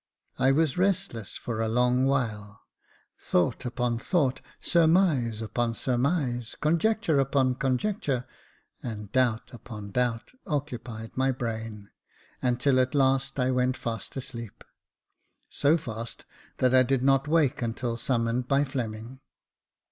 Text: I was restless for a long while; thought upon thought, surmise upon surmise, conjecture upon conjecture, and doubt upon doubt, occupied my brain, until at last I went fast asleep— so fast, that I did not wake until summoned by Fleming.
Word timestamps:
I 0.39 0.51
was 0.51 0.79
restless 0.79 1.37
for 1.37 1.61
a 1.61 1.67
long 1.69 2.07
while; 2.07 2.63
thought 3.19 3.65
upon 3.65 3.99
thought, 3.99 4.41
surmise 4.59 5.43
upon 5.43 5.75
surmise, 5.75 6.55
conjecture 6.59 7.19
upon 7.19 7.53
conjecture, 7.53 8.25
and 8.81 9.11
doubt 9.11 9.53
upon 9.53 9.91
doubt, 9.91 10.31
occupied 10.47 11.11
my 11.15 11.31
brain, 11.31 11.91
until 12.41 12.79
at 12.79 12.95
last 12.95 13.39
I 13.39 13.51
went 13.51 13.77
fast 13.77 14.17
asleep— 14.17 14.63
so 15.61 15.77
fast, 15.77 16.25
that 16.57 16.73
I 16.73 16.81
did 16.81 17.03
not 17.03 17.27
wake 17.27 17.61
until 17.61 17.95
summoned 17.95 18.47
by 18.47 18.63
Fleming. 18.63 19.19